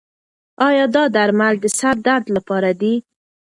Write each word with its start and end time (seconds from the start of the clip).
ایا 0.67 0.85
دا 0.95 1.03
درمل 1.15 1.55
د 1.61 1.65
سر 1.79 1.95
درد 2.07 2.25
لپاره 2.35 2.71
دي؟ 2.81 2.93